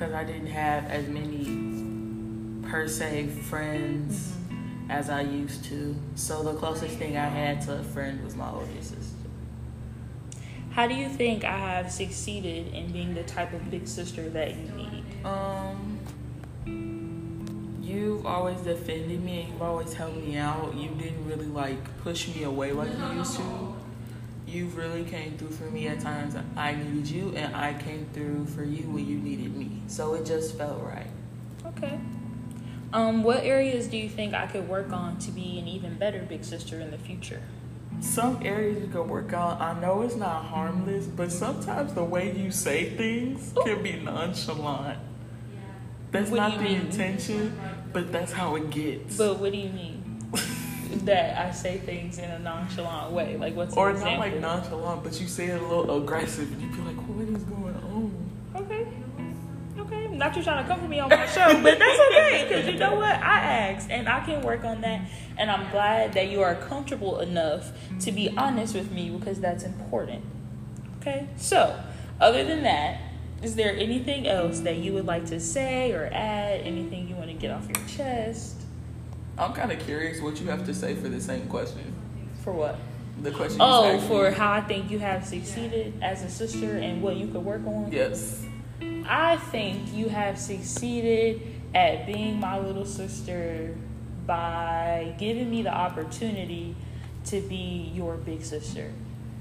because 0.00 0.14
I 0.14 0.24
didn't 0.24 0.46
have 0.46 0.86
as 0.86 1.06
many 1.08 2.68
per 2.68 2.88
se 2.88 3.28
friends. 3.28 4.28
Mm-hmm 4.28 4.40
as 4.90 5.08
I 5.08 5.20
used 5.20 5.64
to. 5.66 5.94
So 6.16 6.42
the 6.42 6.54
closest 6.54 6.96
thing 6.96 7.16
I 7.16 7.26
had 7.26 7.60
to 7.62 7.78
a 7.78 7.82
friend 7.82 8.22
was 8.24 8.34
my 8.34 8.50
older 8.50 8.66
sister. 8.80 9.14
How 10.72 10.88
do 10.88 10.94
you 10.94 11.08
think 11.08 11.44
I 11.44 11.56
have 11.56 11.92
succeeded 11.92 12.74
in 12.74 12.90
being 12.90 13.14
the 13.14 13.22
type 13.22 13.52
of 13.52 13.70
big 13.70 13.86
sister 13.86 14.28
that 14.30 14.56
you 14.56 14.68
need? 14.72 15.04
Um, 15.24 15.98
you've 17.80 18.26
always 18.26 18.60
defended 18.62 19.22
me 19.22 19.42
and 19.42 19.52
you've 19.52 19.62
always 19.62 19.92
helped 19.92 20.16
me 20.16 20.36
out. 20.36 20.74
You 20.74 20.88
didn't 20.90 21.24
really 21.24 21.46
like 21.46 21.98
push 22.02 22.26
me 22.34 22.42
away 22.42 22.72
like 22.72 22.90
you 22.90 23.18
used 23.18 23.36
to. 23.36 23.69
You 24.50 24.66
really 24.66 25.04
came 25.04 25.36
through 25.38 25.50
for 25.52 25.64
me 25.70 25.86
at 25.86 26.00
times 26.00 26.34
I 26.56 26.74
needed 26.74 27.08
you, 27.08 27.32
and 27.36 27.54
I 27.54 27.74
came 27.74 28.06
through 28.12 28.46
for 28.46 28.64
you 28.64 28.82
when 28.90 29.06
you 29.06 29.16
needed 29.18 29.54
me. 29.56 29.82
So 29.86 30.14
it 30.14 30.26
just 30.26 30.58
felt 30.58 30.82
right. 30.82 31.06
Okay. 31.66 32.00
Um, 32.92 33.22
what 33.22 33.44
areas 33.44 33.86
do 33.86 33.96
you 33.96 34.08
think 34.08 34.34
I 34.34 34.46
could 34.48 34.68
work 34.68 34.92
on 34.92 35.18
to 35.18 35.30
be 35.30 35.60
an 35.60 35.68
even 35.68 35.94
better 35.96 36.18
big 36.28 36.42
sister 36.42 36.80
in 36.80 36.90
the 36.90 36.98
future? 36.98 37.42
Some 38.00 38.40
areas 38.44 38.80
you 38.82 38.88
can 38.88 39.06
work 39.06 39.32
on. 39.32 39.60
I 39.62 39.78
know 39.80 40.02
it's 40.02 40.16
not 40.16 40.46
harmless, 40.46 41.06
but 41.06 41.30
sometimes 41.30 41.94
the 41.94 42.02
way 42.02 42.36
you 42.36 42.50
say 42.50 42.90
things 42.96 43.52
can 43.64 43.82
be 43.84 43.92
nonchalant. 44.00 44.98
That's 46.10 46.28
What 46.30 46.38
not 46.38 46.58
the 46.58 46.64
mean? 46.64 46.80
intention, 46.80 47.56
but 47.92 48.10
that's 48.10 48.32
how 48.32 48.56
it 48.56 48.70
gets. 48.70 49.16
But 49.16 49.38
what 49.38 49.52
do 49.52 49.58
you 49.58 49.68
mean? 49.70 49.99
That 51.04 51.38
I 51.38 51.50
say 51.52 51.78
things 51.78 52.18
in 52.18 52.30
a 52.30 52.38
nonchalant 52.38 53.12
way? 53.12 53.36
Like 53.36 53.54
what's 53.54 53.76
or 53.76 53.92
not 53.92 54.18
like 54.18 54.38
nonchalant, 54.40 55.02
but 55.02 55.20
you 55.20 55.26
say 55.26 55.46
it 55.46 55.60
a 55.60 55.66
little 55.66 56.02
aggressive, 56.02 56.52
and 56.52 56.62
you 56.62 56.72
feel 56.72 56.84
like, 56.84 56.96
what 56.96 57.28
is 57.28 57.44
going 57.44 57.74
on? 57.74 58.30
Okay. 58.56 58.86
Okay. 59.78 60.08
Not 60.08 60.36
you 60.36 60.42
trying 60.42 60.62
to 60.62 60.68
come 60.68 60.80
for 60.80 60.88
me 60.88 61.00
on 61.00 61.08
my 61.08 61.26
show, 61.26 61.60
but 61.62 61.78
that's 61.78 62.00
okay 62.10 62.44
because 62.48 62.66
you 62.66 62.78
know 62.78 62.96
what? 62.96 63.14
I 63.14 63.70
asked 63.70 63.90
and 63.90 64.08
I 64.08 64.24
can 64.24 64.42
work 64.42 64.64
on 64.64 64.80
that. 64.82 65.08
And 65.38 65.50
I'm 65.50 65.70
glad 65.70 66.12
that 66.14 66.28
you 66.28 66.42
are 66.42 66.54
comfortable 66.54 67.20
enough 67.20 67.72
to 68.00 68.12
be 68.12 68.28
honest 68.36 68.74
with 68.74 68.90
me 68.92 69.10
because 69.10 69.40
that's 69.40 69.64
important. 69.64 70.24
Okay. 71.00 71.28
So, 71.36 71.80
other 72.20 72.44
than 72.44 72.62
that, 72.64 73.00
is 73.42 73.56
there 73.56 73.74
anything 73.74 74.28
else 74.28 74.60
that 74.60 74.76
you 74.76 74.92
would 74.92 75.06
like 75.06 75.24
to 75.26 75.40
say 75.40 75.92
or 75.92 76.10
add? 76.12 76.60
Anything 76.60 77.08
you 77.08 77.14
want 77.14 77.28
to 77.28 77.34
get 77.34 77.50
off 77.50 77.66
your 77.66 77.86
chest? 77.86 78.56
I'm 79.38 79.52
kind 79.52 79.72
of 79.72 79.78
curious 79.80 80.20
what 80.20 80.40
you 80.40 80.48
have 80.48 80.66
to 80.66 80.74
say 80.74 80.94
for 80.94 81.08
the 81.08 81.20
same 81.20 81.48
question. 81.48 81.94
For 82.42 82.52
what? 82.52 82.78
The 83.22 83.30
question. 83.30 83.58
Oh, 83.60 83.84
asked 83.84 84.06
for 84.06 84.30
me. 84.30 84.36
how 84.36 84.52
I 84.52 84.60
think 84.62 84.90
you 84.90 84.98
have 84.98 85.26
succeeded 85.26 85.94
as 86.02 86.22
a 86.22 86.30
sister 86.30 86.76
and 86.76 87.02
what 87.02 87.16
you 87.16 87.28
could 87.28 87.44
work 87.44 87.66
on? 87.66 87.90
Yes. 87.92 88.44
I 89.06 89.36
think 89.36 89.92
you 89.92 90.08
have 90.08 90.38
succeeded 90.38 91.40
at 91.74 92.06
being 92.06 92.40
my 92.40 92.58
little 92.58 92.86
sister 92.86 93.76
by 94.26 95.14
giving 95.18 95.50
me 95.50 95.62
the 95.62 95.74
opportunity 95.74 96.74
to 97.26 97.40
be 97.42 97.90
your 97.94 98.16
big 98.16 98.44
sister, 98.44 98.92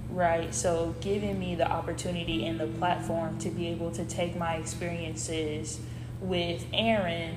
right? 0.10 0.54
So, 0.54 0.96
giving 1.00 1.40
me 1.40 1.56
the 1.56 1.70
opportunity 1.70 2.46
and 2.46 2.60
the 2.60 2.68
platform 2.68 3.38
to 3.40 3.50
be 3.50 3.68
able 3.68 3.92
to 3.92 4.04
take 4.06 4.36
my 4.36 4.56
experiences 4.56 5.80
with 6.20 6.66
Erin 6.74 7.36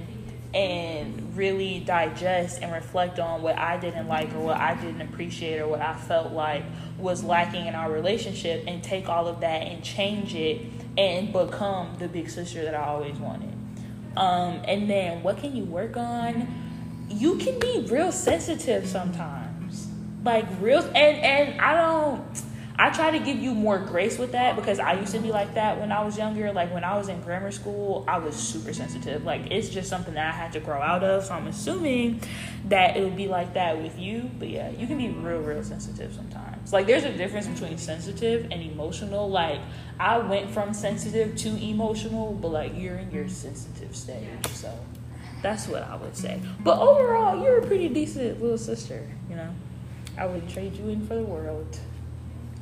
and 0.54 1.36
really 1.36 1.80
digest 1.80 2.60
and 2.62 2.72
reflect 2.72 3.18
on 3.18 3.42
what 3.42 3.58
I 3.58 3.78
didn't 3.78 4.06
like 4.06 4.34
or 4.34 4.40
what 4.40 4.58
I 4.58 4.74
didn't 4.74 5.00
appreciate 5.00 5.58
or 5.60 5.68
what 5.68 5.80
I 5.80 5.94
felt 5.94 6.32
like 6.32 6.62
was 6.98 7.24
lacking 7.24 7.66
in 7.66 7.74
our 7.74 7.90
relationship 7.90 8.64
and 8.66 8.82
take 8.82 9.08
all 9.08 9.26
of 9.26 9.40
that 9.40 9.62
and 9.62 9.82
change 9.82 10.34
it 10.34 10.60
and 10.98 11.32
become 11.32 11.96
the 11.98 12.08
big 12.08 12.28
sister 12.28 12.62
that 12.64 12.74
I 12.74 12.84
always 12.84 13.16
wanted. 13.16 13.52
Um, 14.16 14.60
and 14.66 14.90
then 14.90 15.22
what 15.22 15.38
can 15.38 15.56
you 15.56 15.64
work 15.64 15.96
on? 15.96 17.06
You 17.08 17.36
can 17.38 17.58
be 17.58 17.86
real 17.90 18.12
sensitive 18.12 18.86
sometimes. 18.86 19.88
Like 20.22 20.46
real 20.60 20.80
and 20.80 20.94
and 20.94 21.60
I 21.60 21.74
don't 21.74 22.42
I 22.82 22.90
try 22.90 23.12
to 23.12 23.20
give 23.20 23.38
you 23.38 23.54
more 23.54 23.78
grace 23.78 24.18
with 24.18 24.32
that 24.32 24.56
because 24.56 24.80
I 24.80 24.94
used 24.94 25.12
to 25.12 25.20
be 25.20 25.30
like 25.30 25.54
that 25.54 25.78
when 25.78 25.92
I 25.92 26.04
was 26.04 26.18
younger. 26.18 26.52
Like 26.52 26.74
when 26.74 26.82
I 26.82 26.98
was 26.98 27.06
in 27.06 27.20
grammar 27.20 27.52
school, 27.52 28.04
I 28.08 28.18
was 28.18 28.34
super 28.34 28.72
sensitive. 28.72 29.24
Like 29.24 29.52
it's 29.52 29.68
just 29.68 29.88
something 29.88 30.14
that 30.14 30.34
I 30.34 30.36
had 30.36 30.52
to 30.54 30.58
grow 30.58 30.82
out 30.82 31.04
of. 31.04 31.24
So 31.24 31.32
I'm 31.32 31.46
assuming 31.46 32.20
that 32.64 32.96
it 32.96 33.04
would 33.04 33.16
be 33.16 33.28
like 33.28 33.54
that 33.54 33.80
with 33.80 33.96
you. 34.00 34.28
But 34.36 34.48
yeah, 34.48 34.70
you 34.70 34.88
can 34.88 34.98
be 34.98 35.10
real, 35.10 35.38
real 35.38 35.62
sensitive 35.62 36.12
sometimes. 36.12 36.72
Like 36.72 36.88
there's 36.88 37.04
a 37.04 37.12
difference 37.16 37.46
between 37.46 37.78
sensitive 37.78 38.48
and 38.50 38.60
emotional. 38.60 39.30
Like 39.30 39.60
I 40.00 40.18
went 40.18 40.50
from 40.50 40.74
sensitive 40.74 41.36
to 41.36 41.50
emotional, 41.64 42.32
but 42.32 42.48
like 42.48 42.72
you're 42.74 42.96
in 42.96 43.12
your 43.12 43.28
sensitive 43.28 43.94
stage. 43.94 44.44
So 44.54 44.76
that's 45.40 45.68
what 45.68 45.84
I 45.84 45.94
would 45.94 46.16
say. 46.16 46.42
But 46.58 46.80
overall, 46.80 47.40
you're 47.40 47.58
a 47.58 47.64
pretty 47.64 47.88
decent 47.90 48.42
little 48.42 48.58
sister, 48.58 49.08
you 49.30 49.36
know. 49.36 49.54
I 50.18 50.26
would 50.26 50.48
trade 50.48 50.74
you 50.74 50.88
in 50.88 51.06
for 51.06 51.14
the 51.14 51.22
world. 51.22 51.78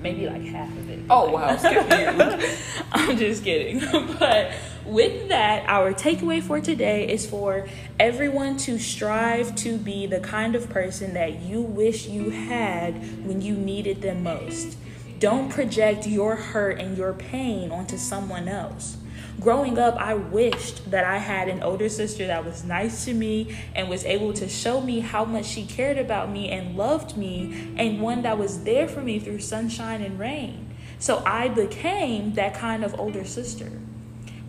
Maybe 0.01 0.27
like 0.27 0.43
half 0.43 0.71
of 0.71 0.89
it. 0.89 1.01
Oh 1.11 1.31
wow. 1.31 1.57
I'm 2.93 3.17
just 3.19 3.45
kidding. 3.45 3.81
but 4.19 4.53
with 4.87 5.29
that, 5.29 5.65
our 5.69 5.93
takeaway 5.93 6.43
for 6.43 6.61
today 6.61 7.07
is 7.07 7.29
for 7.29 7.69
everyone 7.99 8.57
to 8.59 8.79
strive 8.79 9.55
to 9.57 9.77
be 9.77 10.07
the 10.07 10.21
kind 10.21 10.55
of 10.55 10.71
person 10.71 11.13
that 11.15 11.41
you 11.41 11.61
wish 11.61 12.07
you 12.07 12.31
had 12.31 13.27
when 13.27 13.43
you 13.43 13.55
needed 13.55 14.01
them 14.01 14.23
most. 14.23 14.79
Don't 15.19 15.51
project 15.51 16.07
your 16.07 16.35
hurt 16.35 16.81
and 16.81 16.97
your 16.97 17.13
pain 17.13 17.71
onto 17.71 17.99
someone 17.99 18.49
else. 18.49 18.97
Growing 19.39 19.79
up, 19.79 19.97
I 19.97 20.15
wished 20.15 20.91
that 20.91 21.05
I 21.05 21.19
had 21.19 21.49
an 21.49 21.63
older 21.63 21.89
sister 21.89 22.27
that 22.27 22.45
was 22.45 22.65
nice 22.65 23.05
to 23.05 23.15
me 23.15 23.57
and 23.75 23.89
was 23.89 24.05
able 24.05 24.33
to 24.35 24.49
show 24.49 24.81
me 24.81 25.01
how 25.01 25.25
much 25.25 25.47
she 25.47 25.65
cared 25.65 25.99
about 25.99 26.31
me 26.31 26.51
and 26.51 26.77
loved 26.77 27.17
me, 27.17 27.73
and 27.77 28.01
one 28.01 28.23
that 28.23 28.39
was 28.39 28.65
there 28.65 28.89
for 28.89 29.01
me 29.01 29.19
through 29.19 29.41
sunshine 29.41 30.03
and 30.03 30.19
rain. 30.19 30.75
So 30.99 31.23
I 31.25 31.49
became 31.49 32.35
that 32.35 32.55
kind 32.55 32.85
of 32.85 32.99
older 32.99 33.25
sister. 33.25 33.73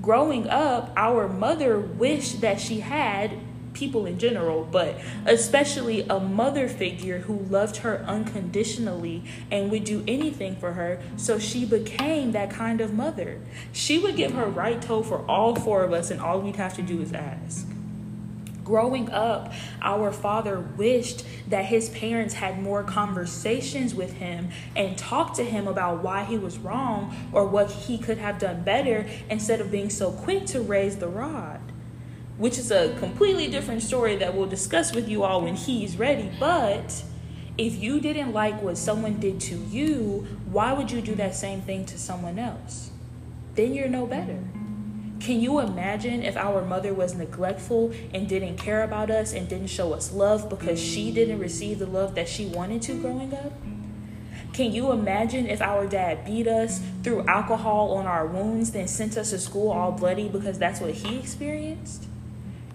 Growing 0.01 0.49
up, 0.49 0.91
our 0.97 1.29
mother 1.29 1.79
wished 1.79 2.41
that 2.41 2.59
she 2.59 2.79
had 2.79 3.37
people 3.73 4.05
in 4.05 4.19
general, 4.19 4.67
but 4.69 4.95
especially 5.25 6.01
a 6.09 6.19
mother 6.19 6.67
figure 6.67 7.19
who 7.19 7.37
loved 7.37 7.77
her 7.77 8.03
unconditionally 8.07 9.23
and 9.49 9.71
would 9.71 9.83
do 9.83 10.03
anything 10.07 10.55
for 10.55 10.73
her. 10.73 10.99
So 11.17 11.39
she 11.39 11.65
became 11.65 12.31
that 12.31 12.51
kind 12.51 12.81
of 12.81 12.93
mother. 12.93 13.39
She 13.71 13.99
would 13.99 14.15
give 14.15 14.31
her 14.33 14.45
right 14.45 14.81
toe 14.81 15.03
for 15.03 15.25
all 15.29 15.55
four 15.55 15.83
of 15.83 15.93
us, 15.93 16.11
and 16.11 16.21
all 16.21 16.41
we'd 16.41 16.55
have 16.57 16.75
to 16.75 16.81
do 16.81 17.01
is 17.01 17.13
ask. 17.13 17.67
Growing 18.63 19.09
up, 19.09 19.51
our 19.81 20.11
father 20.11 20.59
wished 20.59 21.25
that 21.49 21.65
his 21.65 21.89
parents 21.89 22.35
had 22.35 22.61
more 22.61 22.83
conversations 22.83 23.95
with 23.95 24.13
him 24.13 24.49
and 24.75 24.97
talked 24.97 25.35
to 25.35 25.43
him 25.43 25.67
about 25.67 26.03
why 26.03 26.23
he 26.23 26.37
was 26.37 26.57
wrong 26.59 27.13
or 27.33 27.45
what 27.45 27.71
he 27.71 27.97
could 27.97 28.19
have 28.19 28.39
done 28.39 28.63
better 28.63 29.07
instead 29.29 29.59
of 29.59 29.71
being 29.71 29.89
so 29.89 30.11
quick 30.11 30.45
to 30.45 30.61
raise 30.61 30.97
the 30.97 31.07
rod 31.07 31.59
which 32.41 32.57
is 32.57 32.71
a 32.71 32.91
completely 32.97 33.47
different 33.47 33.83
story 33.83 34.15
that 34.15 34.33
we'll 34.33 34.47
discuss 34.47 34.95
with 34.95 35.07
you 35.07 35.21
all 35.21 35.43
when 35.43 35.55
he's 35.55 35.95
ready. 35.95 36.31
But 36.39 37.03
if 37.55 37.75
you 37.75 37.99
didn't 37.99 38.33
like 38.33 38.63
what 38.63 38.79
someone 38.79 39.19
did 39.19 39.39
to 39.41 39.55
you, 39.55 40.25
why 40.49 40.73
would 40.73 40.89
you 40.89 41.01
do 41.01 41.13
that 41.13 41.35
same 41.35 41.61
thing 41.61 41.85
to 41.85 41.99
someone 41.99 42.39
else? 42.39 42.89
Then 43.53 43.75
you're 43.75 43.87
no 43.87 44.07
better. 44.07 44.39
Can 45.19 45.39
you 45.39 45.59
imagine 45.59 46.23
if 46.23 46.35
our 46.35 46.65
mother 46.65 46.95
was 46.95 47.13
neglectful 47.13 47.93
and 48.11 48.27
didn't 48.27 48.57
care 48.57 48.81
about 48.81 49.11
us 49.11 49.33
and 49.33 49.47
didn't 49.47 49.67
show 49.67 49.93
us 49.93 50.11
love 50.11 50.49
because 50.49 50.81
she 50.81 51.11
didn't 51.11 51.37
receive 51.37 51.77
the 51.77 51.85
love 51.85 52.15
that 52.15 52.27
she 52.27 52.47
wanted 52.47 52.81
to 52.81 52.99
growing 52.99 53.35
up? 53.35 53.53
Can 54.51 54.71
you 54.71 54.91
imagine 54.91 55.45
if 55.45 55.61
our 55.61 55.85
dad 55.85 56.25
beat 56.25 56.47
us, 56.47 56.81
threw 57.03 57.23
alcohol 57.27 57.91
on 57.91 58.07
our 58.07 58.25
wounds, 58.25 58.71
then 58.71 58.87
sent 58.87 59.15
us 59.15 59.29
to 59.29 59.37
school 59.37 59.69
all 59.69 59.91
bloody 59.91 60.27
because 60.27 60.57
that's 60.57 60.81
what 60.81 60.95
he 60.95 61.19
experienced? 61.19 62.07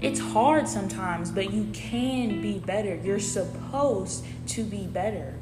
It's 0.01 0.21
hard 0.21 0.69
sometimes, 0.69 1.31
but 1.31 1.53
you 1.53 1.69
can 1.73 2.43
be 2.43 2.59
better. 2.59 2.95
You're 2.97 3.19
supposed 3.19 4.25
to 4.49 4.63
be 4.63 4.87
better. 4.87 5.35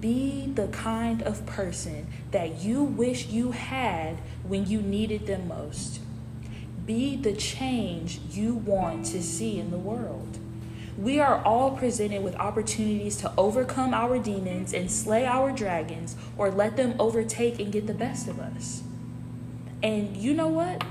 Be 0.00 0.52
the 0.54 0.68
kind 0.68 1.22
of 1.22 1.46
person 1.46 2.06
that 2.30 2.60
you 2.60 2.82
wish 2.82 3.28
you 3.28 3.52
had 3.52 4.16
when 4.42 4.66
you 4.66 4.82
needed 4.82 5.26
them 5.26 5.48
most. 5.48 6.00
Be 6.84 7.16
the 7.16 7.32
change 7.32 8.20
you 8.30 8.54
want 8.54 9.06
to 9.06 9.22
see 9.22 9.58
in 9.58 9.70
the 9.70 9.78
world. 9.78 10.38
We 10.98 11.18
are 11.20 11.42
all 11.42 11.72
presented 11.76 12.22
with 12.22 12.36
opportunities 12.36 13.16
to 13.18 13.32
overcome 13.36 13.92
our 13.92 14.18
demons 14.18 14.72
and 14.72 14.90
slay 14.90 15.26
our 15.26 15.50
dragons 15.50 16.16
or 16.38 16.50
let 16.50 16.76
them 16.76 16.94
overtake 16.98 17.58
and 17.58 17.72
get 17.72 17.86
the 17.86 17.94
best 17.94 18.28
of 18.28 18.38
us. 18.38 18.82
And 19.82 20.16
you 20.16 20.32
know 20.34 20.48
what? 20.48 20.82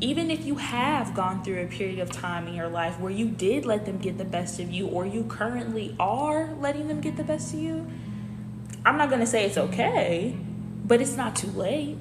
Even 0.00 0.30
if 0.30 0.46
you 0.46 0.54
have 0.56 1.14
gone 1.14 1.44
through 1.44 1.62
a 1.62 1.66
period 1.66 1.98
of 1.98 2.10
time 2.10 2.48
in 2.48 2.54
your 2.54 2.68
life 2.68 2.98
where 2.98 3.12
you 3.12 3.28
did 3.28 3.66
let 3.66 3.84
them 3.84 3.98
get 3.98 4.16
the 4.16 4.24
best 4.24 4.58
of 4.58 4.70
you 4.70 4.86
or 4.86 5.04
you 5.06 5.24
currently 5.24 5.94
are 6.00 6.54
letting 6.54 6.88
them 6.88 7.00
get 7.00 7.16
the 7.16 7.24
best 7.24 7.52
of 7.52 7.60
you, 7.60 7.86
I'm 8.84 8.96
not 8.96 9.10
going 9.10 9.20
to 9.20 9.26
say 9.26 9.44
it's 9.44 9.58
okay, 9.58 10.34
but 10.86 11.02
it's 11.02 11.16
not 11.16 11.36
too 11.36 11.48
late. 11.48 11.98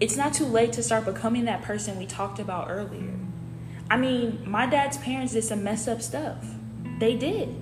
It's 0.00 0.16
not 0.16 0.32
too 0.32 0.46
late 0.46 0.72
to 0.74 0.82
start 0.82 1.04
becoming 1.04 1.44
that 1.44 1.62
person 1.62 1.98
we 1.98 2.06
talked 2.06 2.38
about 2.38 2.70
earlier. 2.70 3.14
I 3.90 3.96
mean, 3.98 4.42
my 4.46 4.66
dad's 4.66 4.96
parents 4.98 5.34
did 5.34 5.44
some 5.44 5.62
messed 5.62 5.88
up 5.88 6.00
stuff. 6.00 6.44
They 6.98 7.16
did. 7.16 7.54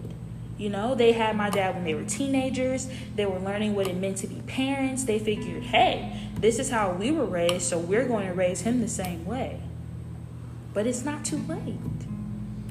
You 0.57 0.71
know, 0.71 0.95
they 0.95 1.12
had 1.12 1.37
my 1.37 1.50
dad 1.50 1.75
when 1.75 1.85
they 1.85 1.95
were 1.95 2.04
teenagers. 2.04 2.88
They 3.16 3.26
were 3.26 3.40
learning 3.40 3.75
what 3.75 3.88
it 3.88 3.97
meant 3.97 4.19
to 4.19 4.28
be 4.28 4.40
parents. 4.47 5.04
They 5.04 5.19
figured, 5.19 5.64
hey, 5.64 6.31
this 6.44 6.58
is 6.58 6.68
how 6.68 6.92
we 6.92 7.10
were 7.10 7.24
raised, 7.24 7.62
so 7.62 7.78
we're 7.78 8.04
going 8.04 8.26
to 8.26 8.34
raise 8.34 8.60
him 8.60 8.82
the 8.82 8.88
same 8.88 9.24
way. 9.24 9.60
But 10.74 10.86
it's 10.86 11.02
not 11.02 11.24
too 11.24 11.38
late. 11.38 11.80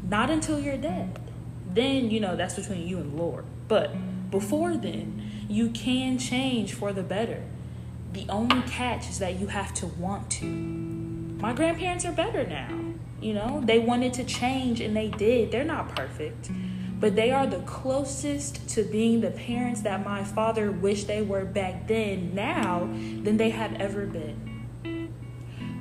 Not 0.08 0.30
until 0.30 0.60
you're 0.60 0.78
dead. 0.78 1.20
Then, 1.74 2.12
you 2.12 2.20
know, 2.20 2.36
that's 2.36 2.54
between 2.54 2.88
you 2.88 3.00
and 3.00 3.18
Lord. 3.18 3.46
But 3.68 3.90
before 4.30 4.78
then, 4.78 5.48
you 5.50 5.70
can 5.70 6.20
change 6.20 6.76
for 6.76 6.94
the 6.94 7.02
better. 7.02 7.42
The 8.12 8.28
only 8.30 8.62
catch 8.62 9.10
is 9.10 9.18
that 9.18 9.40
you 9.40 9.48
have 9.48 9.74
to 9.74 9.88
want 9.88 10.30
to. 10.34 10.46
My 10.46 11.54
grandparents 11.54 12.06
are 12.06 12.12
better 12.12 12.46
now. 12.46 12.70
You 13.22 13.34
know, 13.34 13.64
they 13.66 13.80
wanted 13.80 14.14
to 14.14 14.24
change 14.24 14.82
and 14.82 14.96
they 14.96 15.10
did. 15.10 15.50
They're 15.50 15.64
not 15.64 15.96
perfect, 15.96 16.52
but 17.04 17.18
they 17.18 17.32
are 17.32 17.46
the 17.46 17.60
closest 17.64 18.66
to 18.70 18.82
being 18.82 19.20
the 19.20 19.30
parents 19.30 19.82
that 19.82 20.06
my 20.06 20.24
father 20.24 20.72
wished 20.72 21.06
they 21.06 21.22
were 21.22 21.44
back 21.44 21.86
then 21.86 22.34
now 22.34 22.88
than 23.24 23.36
they 23.36 23.50
have 23.50 23.74
ever 23.74 24.06
been. 24.06 25.14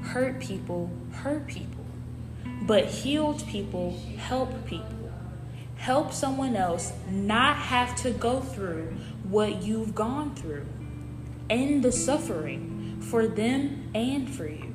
Hurt 0.03 0.41
people 0.41 0.91
hurt 1.13 1.47
people, 1.47 1.85
but 2.63 2.87
healed 2.87 3.47
people 3.47 3.97
help 4.19 4.67
people. 4.67 5.13
Help 5.77 6.13
someone 6.13 6.57
else 6.57 6.93
not 7.09 7.55
have 7.55 7.95
to 8.03 8.11
go 8.11 8.41
through 8.41 8.93
what 9.23 9.63
you've 9.63 9.95
gone 9.95 10.35
through. 10.35 10.67
End 11.49 11.85
the 11.85 11.93
suffering 11.93 13.01
for 13.01 13.29
them 13.29 13.89
and 13.95 14.29
for 14.29 14.49
you. 14.49 14.75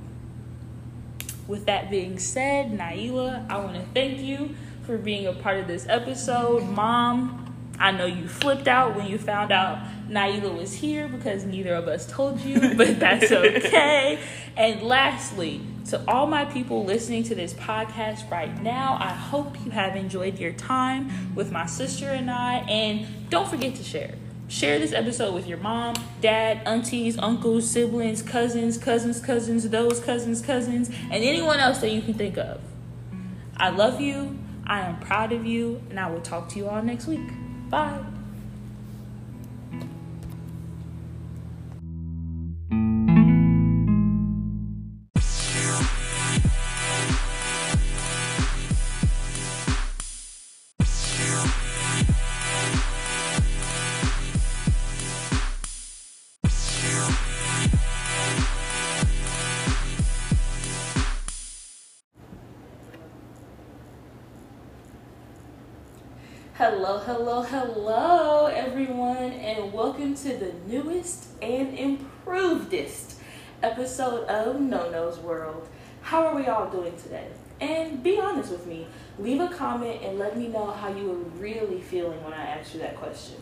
With 1.45 1.65
that 1.65 1.89
being 1.89 2.19
said, 2.19 2.71
Naila, 2.71 3.49
I 3.49 3.57
want 3.57 3.75
to 3.75 3.83
thank 3.93 4.19
you 4.19 4.55
for 4.87 4.97
being 4.97 5.27
a 5.27 5.33
part 5.33 5.59
of 5.59 5.67
this 5.67 5.85
episode. 5.89 6.63
Mm-hmm. 6.63 6.75
Mom, 6.75 7.55
I 7.77 7.91
know 7.91 8.05
you 8.05 8.27
flipped 8.27 8.69
out 8.69 8.95
when 8.95 9.05
you 9.05 9.17
found 9.17 9.51
out 9.51 9.79
Naila 10.07 10.57
was 10.57 10.73
here 10.73 11.09
because 11.09 11.43
neither 11.43 11.73
of 11.73 11.89
us 11.89 12.09
told 12.09 12.39
you, 12.39 12.59
but 12.77 12.97
that's 12.97 13.29
okay. 13.29 14.17
and 14.55 14.81
lastly, 14.81 15.61
to 15.89 16.01
all 16.07 16.25
my 16.25 16.45
people 16.45 16.85
listening 16.85 17.23
to 17.23 17.35
this 17.35 17.53
podcast 17.53 18.31
right 18.31 18.63
now, 18.63 18.97
I 18.99 19.09
hope 19.09 19.57
you 19.65 19.71
have 19.71 19.97
enjoyed 19.97 20.39
your 20.39 20.53
time 20.53 21.35
with 21.35 21.51
my 21.51 21.65
sister 21.65 22.09
and 22.09 22.31
I. 22.31 22.59
And 22.69 23.29
don't 23.29 23.47
forget 23.47 23.75
to 23.75 23.83
share. 23.83 24.15
Share 24.47 24.79
this 24.79 24.93
episode 24.93 25.33
with 25.33 25.45
your 25.45 25.57
mom, 25.57 25.95
dad, 26.21 26.61
aunties, 26.65 27.17
uncles, 27.19 27.69
siblings, 27.69 28.21
cousins, 28.21 28.77
cousins, 28.77 29.19
cousins, 29.19 29.69
those 29.69 29.99
cousins, 29.99 30.41
cousins, 30.41 30.87
and 30.87 31.21
anyone 31.21 31.59
else 31.59 31.79
that 31.79 31.91
you 31.91 32.01
can 32.01 32.13
think 32.13 32.37
of. 32.37 32.61
I 33.57 33.69
love 33.69 33.99
you. 33.99 34.37
I 34.67 34.81
am 34.81 34.99
proud 34.99 35.31
of 35.31 35.45
you. 35.45 35.81
And 35.89 35.99
I 35.99 36.09
will 36.09 36.21
talk 36.21 36.49
to 36.49 36.59
you 36.59 36.67
all 36.67 36.83
next 36.83 37.07
week. 37.07 37.27
Bye. 37.69 38.16
Hello, 66.57 66.97
hello, 66.97 67.43
hello, 67.43 68.47
everyone, 68.47 69.31
and 69.31 69.71
welcome 69.71 70.15
to 70.15 70.35
the 70.35 70.53
newest 70.65 71.27
and 71.39 71.77
improvedest 71.77 73.13
episode 73.61 74.23
of 74.27 74.59
No 74.59 74.89
No's 74.89 75.19
World. 75.19 75.69
How 76.01 76.25
are 76.25 76.35
we 76.35 76.47
all 76.47 76.67
doing 76.71 76.97
today? 76.97 77.27
And 77.61 78.01
be 78.01 78.19
honest 78.19 78.49
with 78.49 78.65
me. 78.65 78.87
Leave 79.19 79.39
a 79.39 79.49
comment 79.49 80.01
and 80.01 80.17
let 80.17 80.35
me 80.35 80.47
know 80.47 80.71
how 80.71 80.89
you 80.89 81.07
were 81.07 81.39
really 81.39 81.79
feeling 81.79 82.23
when 82.23 82.33
I 82.33 82.43
asked 82.43 82.73
you 82.73 82.79
that 82.79 82.97
question. 82.97 83.35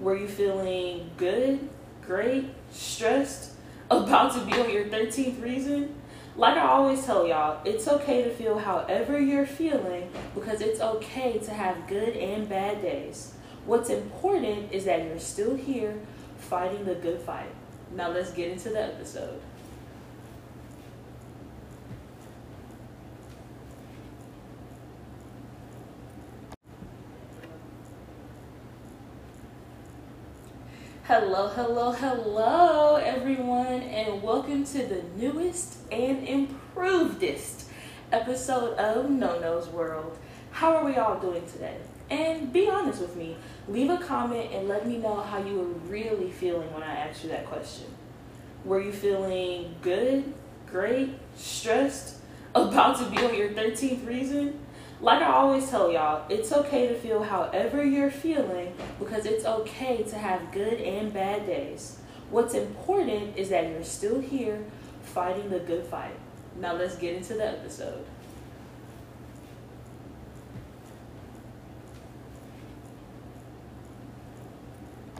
Were 0.00 0.16
you 0.16 0.26
feeling 0.26 1.12
good, 1.16 1.68
great, 2.04 2.46
stressed, 2.72 3.52
about 3.88 4.32
to 4.32 4.44
be 4.44 4.60
on 4.60 4.68
your 4.68 4.86
13th 4.86 5.40
reason? 5.40 5.94
Like 6.36 6.56
I 6.56 6.66
always 6.66 7.04
tell 7.04 7.26
y'all, 7.26 7.60
it's 7.64 7.86
okay 7.86 8.22
to 8.22 8.30
feel 8.30 8.58
however 8.58 9.20
you're 9.20 9.46
feeling 9.46 10.10
because 10.34 10.60
it's 10.60 10.80
okay 10.80 11.38
to 11.38 11.50
have 11.52 11.86
good 11.86 12.16
and 12.16 12.48
bad 12.48 12.80
days. 12.80 13.34
What's 13.66 13.90
important 13.90 14.72
is 14.72 14.86
that 14.86 15.04
you're 15.04 15.18
still 15.18 15.54
here 15.54 16.00
fighting 16.38 16.84
the 16.84 16.94
good 16.94 17.20
fight. 17.20 17.50
Now 17.94 18.10
let's 18.10 18.32
get 18.32 18.50
into 18.50 18.70
the 18.70 18.82
episode. 18.82 19.40
Hello, 31.14 31.46
hello, 31.48 31.92
hello, 31.92 32.94
everyone, 32.94 33.82
and 33.82 34.22
welcome 34.22 34.64
to 34.64 34.78
the 34.78 35.02
newest 35.14 35.76
and 35.92 36.26
improvedest 36.26 37.64
episode 38.10 38.78
of 38.78 39.10
No 39.10 39.38
No's 39.38 39.68
World. 39.68 40.16
How 40.52 40.74
are 40.74 40.86
we 40.86 40.96
all 40.96 41.20
doing 41.20 41.44
today? 41.44 41.76
And 42.08 42.50
be 42.50 42.70
honest 42.70 43.02
with 43.02 43.14
me. 43.14 43.36
Leave 43.68 43.90
a 43.90 43.98
comment 43.98 44.52
and 44.54 44.68
let 44.68 44.88
me 44.88 44.96
know 44.96 45.20
how 45.20 45.44
you 45.44 45.54
were 45.54 45.90
really 45.90 46.30
feeling 46.30 46.72
when 46.72 46.82
I 46.82 46.94
asked 46.94 47.24
you 47.24 47.28
that 47.28 47.44
question. 47.44 47.88
Were 48.64 48.80
you 48.80 48.90
feeling 48.94 49.74
good, 49.82 50.32
great, 50.66 51.10
stressed, 51.36 52.22
about 52.54 52.96
to 53.00 53.04
be 53.10 53.22
on 53.22 53.36
your 53.36 53.50
13th 53.50 54.06
reason? 54.06 54.58
Like 55.02 55.20
I 55.20 55.32
always 55.32 55.68
tell 55.68 55.90
y'all, 55.90 56.24
it's 56.28 56.52
okay 56.52 56.86
to 56.86 56.94
feel 56.94 57.24
however 57.24 57.84
you're 57.84 58.10
feeling 58.10 58.72
because 59.00 59.26
it's 59.26 59.44
okay 59.44 60.04
to 60.04 60.16
have 60.16 60.52
good 60.52 60.80
and 60.80 61.12
bad 61.12 61.44
days. 61.44 61.98
What's 62.30 62.54
important 62.54 63.36
is 63.36 63.48
that 63.48 63.68
you're 63.68 63.82
still 63.82 64.20
here 64.20 64.64
fighting 65.02 65.50
the 65.50 65.58
good 65.58 65.84
fight. 65.84 66.14
Now 66.56 66.74
let's 66.74 66.94
get 66.94 67.16
into 67.16 67.34
the 67.34 67.48
episode. 67.48 68.04